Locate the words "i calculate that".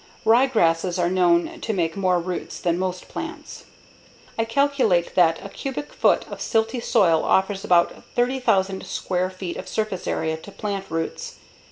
4.35-5.39